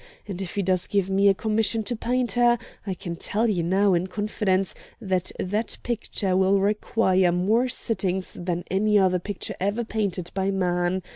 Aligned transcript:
And 0.27 0.41
if 0.41 0.55
he 0.55 0.63
does 0.63 0.87
give 0.87 1.11
me 1.11 1.27
a 1.27 1.35
commission 1.35 1.83
to 1.83 1.95
paint 1.95 2.31
her, 2.31 2.57
I 2.87 2.95
can 2.95 3.15
tell 3.15 3.47
you 3.47 3.61
now 3.61 3.93
in 3.93 4.07
confidence 4.07 4.73
that 4.99 5.31
that 5.39 5.77
picture 5.83 6.35
will 6.35 6.59
require 6.59 7.31
more 7.31 7.67
sittings 7.67 8.33
than 8.33 8.63
any 8.71 8.97
other 8.97 9.19
picture 9.19 9.53
ever 9.61 9.83
painted 9.83 10.31
by 10.33 10.49
man. 10.49 11.03